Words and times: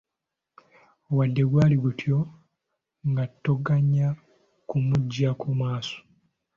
Wadde 1.17 1.43
gwali 1.49 1.75
gutyo, 1.83 2.17
nga 3.09 3.25
toganya 3.43 4.07
kumuggyako 4.69 5.45
maaso. 5.61 5.99